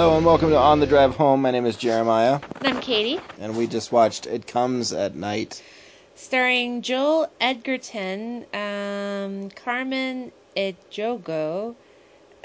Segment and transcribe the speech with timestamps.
[0.00, 1.42] Hello and welcome to On the Drive Home.
[1.42, 5.62] My name is Jeremiah, And I'm Katie, and we just watched It Comes at Night.
[6.14, 11.74] starring Joel Edgerton, um, Carmen Ejogo,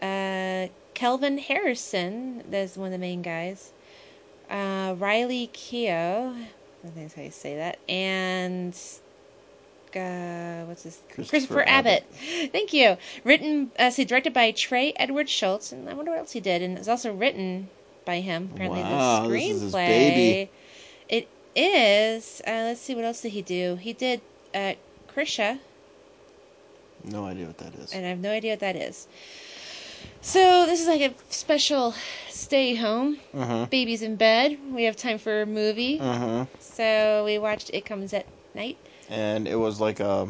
[0.02, 3.72] uh, Kelvin Harrison, that's one of the main guys,
[4.50, 8.78] uh, Riley Keough, I think that's how you say that, and
[9.96, 12.04] uh, what's his Christopher Christopher Abbott.
[12.52, 12.98] Thank you.
[13.24, 16.62] Written, uh, see, directed by Trey Edward Shults, and I wonder what else he did.
[16.62, 17.70] And it's also written
[18.06, 18.50] by him.
[18.54, 19.50] Apparently, Wow, the this screenplay.
[19.56, 20.52] is his baby.
[21.10, 22.42] It is.
[22.46, 23.76] Uh, let's see, what else did he do?
[23.78, 24.22] He did
[24.54, 24.74] uh,
[25.14, 25.60] Krisha,
[27.04, 27.94] No idea what that is.
[27.94, 29.08] and I have no idea what that is.
[30.22, 31.94] So this is like a special
[32.30, 33.18] stay home.
[33.34, 33.66] Mm-hmm.
[33.66, 34.58] Baby's in bed.
[34.72, 36.00] We have time for a movie.
[36.00, 36.44] Mm-hmm.
[36.60, 38.78] So we watched It Comes at Night.
[39.10, 40.28] And it was like a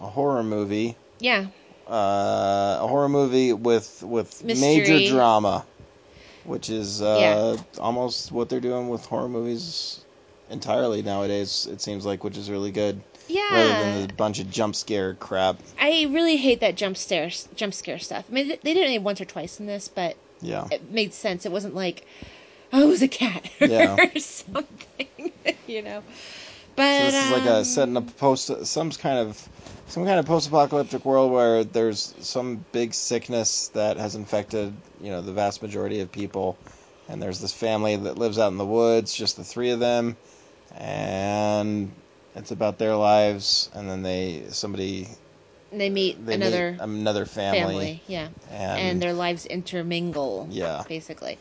[0.00, 0.96] a horror movie.
[1.18, 1.46] Yeah.
[1.88, 4.78] Uh, a horror movie with with Mystery.
[4.80, 5.64] major drama,
[6.44, 10.00] which is uh, almost what they're doing with horror movies
[10.50, 11.66] entirely nowadays.
[11.70, 13.42] It seems like, which is really good, Yeah.
[13.54, 15.56] rather than a bunch of jump scare crap.
[15.80, 18.24] I really hate that jump scare jump scare stuff.
[18.28, 20.66] I mean, they did it once or twice in this, but Yeah.
[20.70, 21.46] it made sense.
[21.46, 22.04] It wasn't like,
[22.72, 23.94] oh, it was a cat Yeah.
[23.96, 25.32] or something,
[25.68, 26.02] you know.
[26.76, 29.48] But So this is like a setting up post some kind of
[29.88, 35.22] some kind of post-apocalyptic world where there's some big sickness that has infected you know
[35.22, 36.58] the vast majority of people,
[37.08, 40.16] and there's this family that lives out in the woods, just the three of them,
[40.76, 41.90] and
[42.34, 45.08] it's about their lives, and then they somebody
[45.72, 50.84] they meet they another meet another family, family, yeah, and, and their lives intermingle, yeah.
[50.88, 51.38] basically.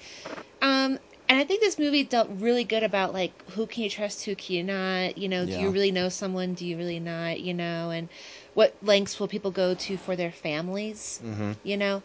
[0.61, 4.25] Um, and I think this movie dealt really good about like who can you trust,
[4.25, 5.17] who can you not.
[5.17, 6.53] You know, do you really know someone?
[6.53, 7.39] Do you really not?
[7.39, 8.09] You know, and
[8.53, 11.19] what lengths will people go to for their families?
[11.21, 12.03] hmm You know,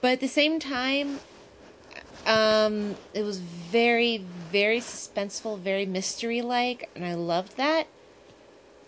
[0.00, 1.20] but at the same time,
[2.26, 7.88] um, it was very, very suspenseful, very mystery like, and I loved that.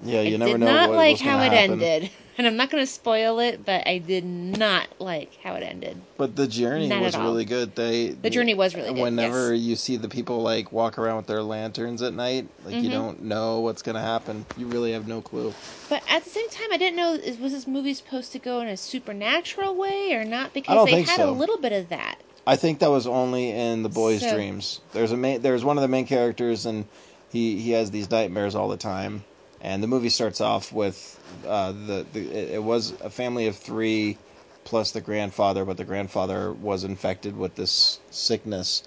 [0.00, 2.70] yeah you I never did know not like how gonna it ended, and I'm not
[2.70, 6.00] going to spoil it, but I did not like how it ended.
[6.16, 7.74] But the journey Not was really good.
[7.74, 9.62] They The journey was really good, Whenever yes.
[9.64, 12.92] you see the people like walk around with their lanterns at night, like you Mhm.
[12.92, 14.46] don't know what's gonna happen.
[14.56, 15.52] You really have no clue.
[15.88, 18.68] But at the same time, I didn't know was this movie supposed to go in
[18.68, 21.30] a supernatural way or not because they had so.
[21.30, 22.16] a little bit of that.
[22.46, 24.80] I think that was only in the boy's So- dreams.
[24.92, 26.84] There's a main, there's one of the main characters, and
[27.32, 29.24] he he has these nightmares all the time.
[29.64, 34.18] And the movie starts off with uh, the, the it, was a family of three
[34.64, 38.82] plus the grandfather, but the grandfather was infected with this sickness,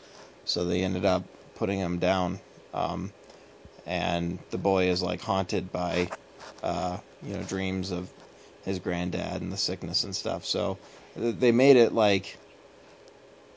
[0.45, 1.23] so they ended up
[1.55, 2.39] putting him down.
[2.75, 3.11] Um,
[3.87, 6.11] and the boy is like haunted by
[6.61, 8.07] uh, you know dreams of
[8.63, 10.45] his granddad and the sickness and stuff.
[10.45, 10.77] So
[11.15, 12.37] they made it like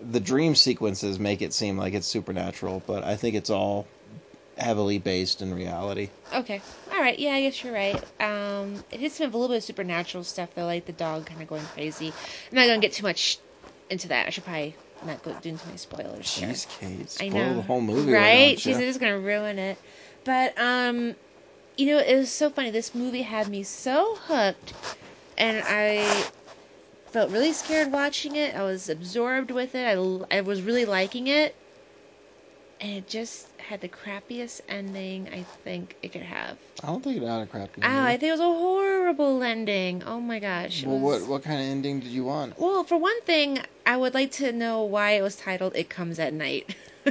[0.01, 3.87] the dream sequences make it seem like it's supernatural, but I think it's all
[4.57, 6.11] heavily based in reality.
[6.33, 6.63] Okay,
[6.93, 8.05] all right, yeah, I guess you're right.
[8.21, 11.43] Um, it some of a little bit of supernatural stuff though, like the dog kind
[11.43, 12.15] of going crazy.
[12.51, 13.41] I'm not gonna get too much
[13.89, 14.27] into that.
[14.27, 16.27] I should probably not go into my spoilers.
[16.27, 18.57] Jeez, Kate, I know the whole movie, right?
[18.57, 19.79] Jeez, it is gonna ruin it.
[20.25, 21.17] But um,
[21.77, 22.71] you know, it was so funny.
[22.71, 24.75] This movie had me so hooked,
[25.37, 26.29] and I
[27.13, 28.55] felt really scared watching it.
[28.55, 29.87] I was absorbed with it.
[30.31, 31.57] I was really liking it,
[32.81, 36.59] and it just had the crappiest ending I think it could have.
[36.83, 38.01] I don't think it had a crappy Ending.
[38.01, 38.05] Oh.
[38.05, 40.03] I think it was a horrible ending.
[40.05, 40.85] Oh my gosh.
[40.85, 42.59] well, was- what what kind of ending did you want?
[42.59, 46.19] well, for one thing, I would like to know why it was titled "It Comes
[46.19, 46.75] at Night."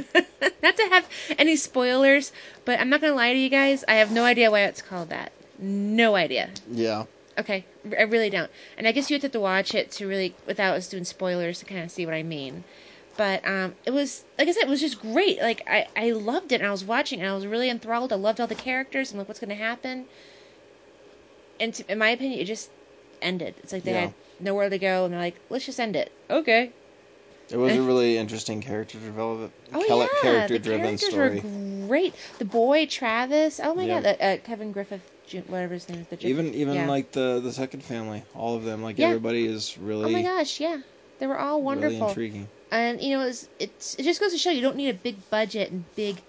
[0.62, 2.30] not to have any spoilers,
[2.66, 3.82] but I'm not gonna lie to you guys.
[3.88, 5.32] I have no idea why it's called that.
[5.58, 6.50] No idea.
[6.70, 7.06] Yeah,
[7.38, 7.64] Okay,
[7.98, 8.50] I really don't.
[8.76, 11.60] And I guess you would have to watch it to really, without us doing spoilers,
[11.60, 12.64] to kind of see what I mean.
[13.20, 15.42] But um, it was, like I said, it was just great.
[15.42, 18.14] Like I, I loved it, and I was watching, and I was really enthralled.
[18.14, 20.06] I loved all the characters, and like what's going to happen.
[21.60, 22.70] And to, in my opinion, it just
[23.20, 23.56] ended.
[23.58, 24.00] It's like they Yeah.
[24.06, 26.10] had nowhere to go, and they're like, let's just end it.
[26.30, 26.72] Okay.
[27.50, 31.42] it was a really interesting character development, Oh yeah, character-driven the characters story.
[31.44, 32.14] were great.
[32.38, 33.60] The boy Travis.
[33.62, 34.00] Oh my Yeah.
[34.00, 35.02] god, uh, uh, Kevin Griffith,
[35.46, 36.06] whatever his name is.
[36.06, 36.88] The Even even yeah.
[36.88, 40.58] like the the second family, all of them, like everybody is really Oh my gosh,
[40.58, 40.78] yeah,
[41.18, 41.90] they were all wonderful.
[41.90, 42.48] really intriguing.
[42.70, 45.16] And you know it's, it's it just goes to show you don't need a big
[45.30, 46.22] budget and big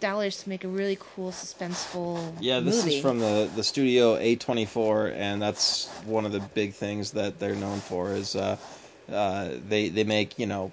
[0.00, 2.96] dollars to make a really cool suspenseful Yeah, this movie.
[2.96, 7.54] is from the the studio A24, and that's one of the big things that they're
[7.56, 8.56] known for is uh,
[9.10, 10.70] uh, they they make you know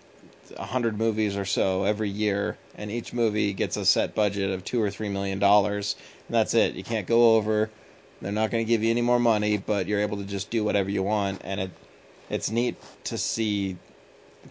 [0.57, 4.63] a hundred movies or so every year, and each movie gets a set budget of
[4.65, 5.95] two or three million dollars,
[6.27, 6.75] and that's it.
[6.75, 7.69] You can't go over.
[8.21, 10.63] They're not going to give you any more money, but you're able to just do
[10.63, 11.71] whatever you want, and it
[12.30, 12.75] it's neat
[13.06, 13.77] to see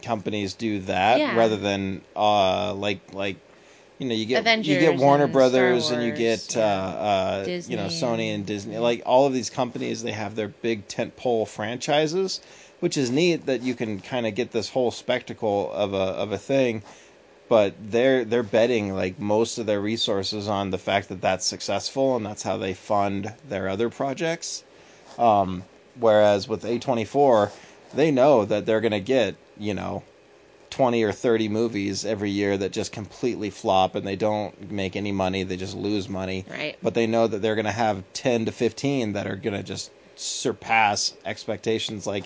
[0.01, 1.37] companies do that Yeah.
[1.37, 3.37] rather than uh like like
[3.99, 6.63] you know you get you get Warner and Brothers Star and you get yeah.
[6.63, 8.79] uh, uh you know Sony and Disney.
[8.79, 12.41] Like all of these companies they have their big tentpole franchises
[12.81, 16.33] which is neat that you can kind of get this whole spectacle of a of
[16.33, 16.83] a thing
[17.53, 22.17] but they're they're betting like most of their resources on the fact that that's successful
[22.17, 24.65] and that's how they fund their other projects.
[25.19, 25.63] Um,
[26.01, 27.51] whereas with A24
[27.95, 30.03] they know that they're going to get you know
[30.71, 35.13] 20 or 30 movies every year that just completely flop and they don't make any
[35.13, 36.77] money they just lose money Right.
[36.83, 39.63] but they know that they're going to have 10 to 15 that are going to
[39.63, 42.25] just surpass expectations like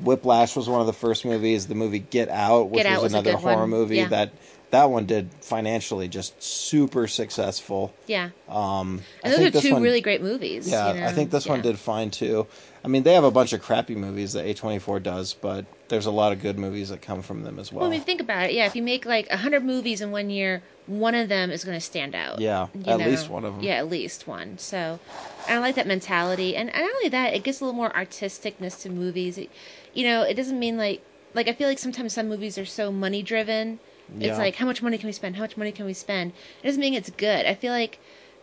[0.00, 1.68] Whiplash was one of the first movies.
[1.68, 4.08] The movie Get Out, which Get Out was was another horror one, movie yeah.
[4.08, 4.32] that
[4.72, 7.94] that one did financially just super successful.
[8.06, 8.30] Yeah.
[8.48, 10.68] Um, I And those think are this two one, really great movies.
[10.68, 11.06] yeah, you know?
[11.06, 12.46] I think this one did fine too.
[12.82, 16.10] I mean, they have a bunch of crappy movies that A24 does, but there's a
[16.10, 17.80] lot of good movies that come from them as well.
[17.82, 18.54] Well, I mean, think about it.
[18.54, 21.64] Yeah, if you make like a hundred movies in one year, one of them is
[21.64, 22.40] going to stand out.
[22.40, 23.62] Yeah, at least one of them.
[23.62, 24.56] Yeah, at least one.
[24.56, 24.98] So,
[25.46, 28.80] I like that mentality, and, and not only that, it gives a little more artisticness
[28.82, 29.36] to movies.
[29.36, 29.50] It,
[29.92, 31.02] you know, it doesn't mean like
[31.34, 33.78] like I feel like sometimes some movies are so money driven.
[34.18, 34.28] Yeah.
[34.28, 35.36] It's like how much money can we spend?
[35.36, 36.32] How much money can we spend?
[36.62, 37.46] It doesn't mean it's good.
[37.46, 37.98] I feel like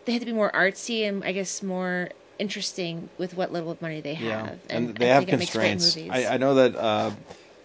[0.06, 3.81] they have to be more artsy and I guess more interesting with what little of
[3.81, 4.60] money they have.
[4.69, 5.95] Yeah, and, they I have think it great constraints.
[5.95, 6.12] movies.
[6.12, 6.75] I, I know that.
[6.75, 7.12] Uh,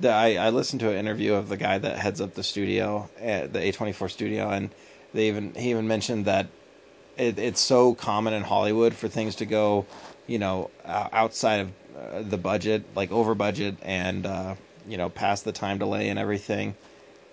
[0.01, 3.09] that I, I listened to an interview of the guy that heads up the studio,
[3.21, 4.71] uh, the A24 studio, and
[5.13, 6.47] they even he even mentioned that
[7.17, 9.87] it, it's so common in Hollywood for things to go,
[10.27, 14.55] you know, outside of uh, the budget, like over budget, and uh,
[14.89, 16.75] you know, past the time delay and everything,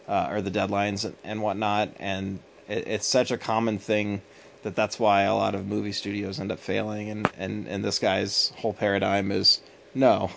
[0.07, 4.21] uh, or the deadlines and, whatnot, and it, it's such a common thing
[4.63, 7.99] that that's why a lot of movie studios end up failing, and and and this
[7.99, 9.59] guy's whole paradigm is
[9.93, 10.31] no.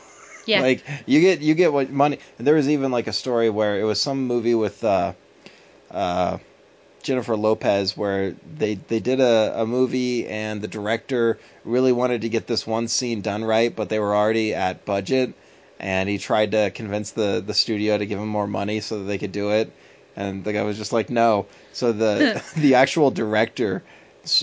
[0.46, 0.60] yeah.
[0.62, 2.18] Like you get you get what money.
[2.38, 5.12] And there was even like a story where it was some movie with uh,
[5.90, 6.38] uh,
[7.02, 12.28] Jennifer Lopez where they they did a, a movie and the director really wanted to
[12.28, 15.34] get this one scene done right, but they were already at budget,
[15.84, 19.04] and he tried to convince the the studio to give him more money so that
[19.04, 19.70] they could do it,
[20.16, 21.46] and the guy was just like no.
[21.72, 23.82] So the the actual director.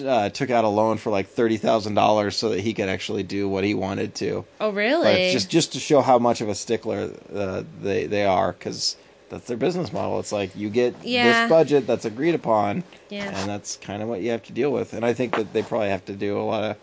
[0.05, 3.23] Uh, took out a loan for like thirty thousand dollars so that he could actually
[3.23, 4.45] do what he wanted to.
[4.59, 5.31] oh, really?
[5.31, 8.95] Just just to show how much of a stickler uh, they they are because
[9.29, 10.19] that's their business model.
[10.19, 11.23] It's like you get Yeah.
[11.25, 13.31] this budget that's agreed upon, Yeah.
[13.35, 14.93] and that's kind of what you have to deal with.
[14.93, 16.77] And I think that they probably have to do a lot of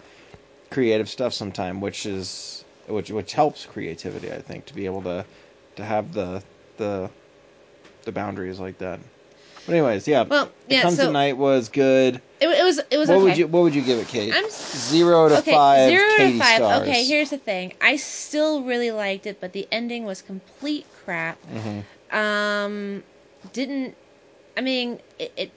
[0.70, 2.57] creative stuff sometime, which is
[2.88, 4.32] which which helps creativity.
[4.32, 5.24] I think to be able to
[5.76, 6.42] to have the
[6.76, 7.10] the
[8.04, 9.00] the boundaries like that.
[9.66, 10.22] But anyways, yeah.
[10.22, 12.22] Well, yeah, It comes so- at night was good.
[12.40, 12.78] It, it was.
[12.90, 13.24] It was What okay.
[13.24, 14.32] would you What would you give it, Kate?
[14.32, 15.90] I'm zero to okay, five.
[15.90, 16.56] zero Katie to five.
[16.56, 16.82] Stars.
[16.82, 17.74] Okay, here's the thing.
[17.80, 21.36] I still really liked it, but the ending was complete crap.
[21.52, 22.16] Mhm.
[22.16, 23.02] Um,
[23.52, 23.96] didn't.
[24.56, 25.32] I mean, it.
[25.36, 25.50] It,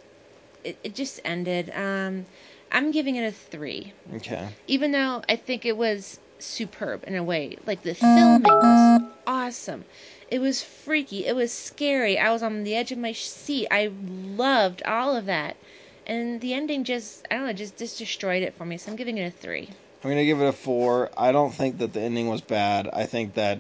[0.64, 1.72] it, it just ended.
[1.76, 2.26] Um,
[2.72, 4.48] I'm giving it a three, Okay.
[4.68, 7.58] even though I think it was superb in a way.
[7.66, 9.86] Like the filming was awesome.
[10.30, 11.26] It was freaky.
[11.26, 12.18] It was scary.
[12.18, 13.68] I was on the edge of my seat.
[13.70, 15.58] I loved all of that.
[16.08, 18.78] And the ending just, I don't know, just, just destroyed it for me.
[18.78, 19.70] So I'm giving it a three.
[20.04, 21.12] I'm gonna give it a four.
[21.18, 22.90] I don't think that the ending was bad.
[22.92, 23.60] I think that,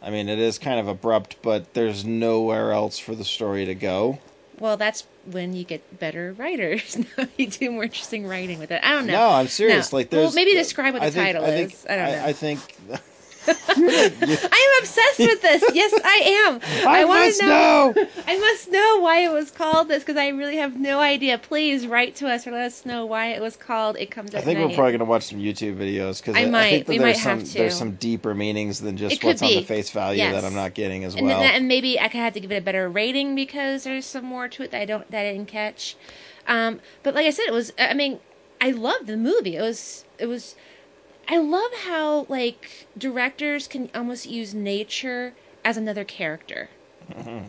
[0.00, 3.74] I mean, it is kind of abrupt, but there's nowhere else for the story to
[3.74, 4.18] go.
[4.60, 6.96] Well, that's when you get better writers.
[7.36, 8.80] you do more interesting writing with it.
[8.82, 9.12] I don't know.
[9.14, 9.92] No, I'm serious.
[9.92, 9.98] No.
[9.98, 11.86] Like, there's well, maybe describe what the I think- title I think, is.
[11.88, 12.24] I don't know.
[12.24, 12.60] I, think
[13.68, 15.64] I am obsessed with this.
[15.74, 16.60] Yes, I am.
[16.88, 17.94] I, wanna must know.
[18.26, 21.38] I must know why it was called this because I really have no idea.
[21.38, 23.96] Please write to us or let us know why it was called.
[23.96, 24.42] It comes up.
[24.42, 24.68] I think night.
[24.68, 26.70] we're probably gonna watch some YouTube videos because I I, might.
[26.70, 27.54] think that We there's might some have to.
[27.58, 30.34] there's some deeper meanings than just It what's on the face value Yes.
[30.34, 31.40] that I'm not getting as and, well.
[31.40, 34.24] then, and maybe I could have to give it a better rating because there's some
[34.24, 35.96] more to it that I don't that I didn't catch.
[36.46, 37.72] Um, but like I said, it was.
[37.78, 38.18] I mean,
[38.60, 39.56] I loved the movie.
[39.56, 40.04] It was.
[40.18, 40.54] It was.
[41.30, 46.70] I love how like directors can almost use nature as another character.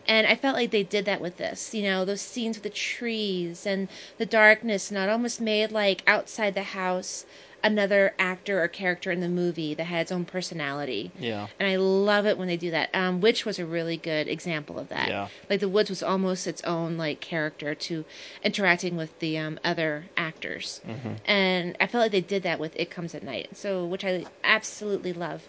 [0.08, 1.74] And I felt like they did that with this.
[1.74, 3.88] You know, those scenes with the trees and
[4.18, 7.26] the darkness, and it almost made like outside the house
[7.62, 11.12] another actor or character in the movie that had its own personality.
[11.20, 11.48] yeah.
[11.60, 12.90] And I love it when they do that.
[12.94, 15.10] Um, Witch was a really good example of that.
[15.10, 15.28] Yeah.
[15.50, 18.06] Like the Woods was almost its own like character to
[18.44, 21.14] interacting with the um, other actors, Mm-hmm.
[21.26, 23.50] and I felt like they did that with It Comes at Night.
[23.58, 25.44] So which I absolutely love,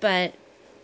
[0.00, 0.32] but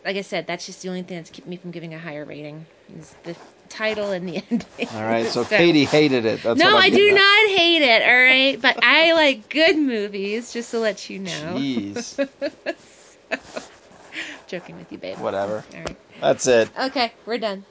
[0.07, 2.25] like I said, that's just the only thing that's keeping me from giving a higher
[2.25, 3.37] rating is the
[3.69, 4.89] title and the ending.
[4.93, 5.27] All right.
[5.27, 6.43] So, Katie hated it.
[6.45, 7.15] That's no, I do at.
[7.15, 8.03] not hate it.
[8.03, 10.53] All right, but I like good movies.
[10.53, 11.57] Just to let you know.
[11.59, 12.29] Jeez.
[14.47, 15.19] Joking with you, babe.
[15.19, 15.65] Whatever.
[15.75, 15.99] All right.
[16.21, 16.71] That's it.
[16.79, 17.67] Okay, we're done.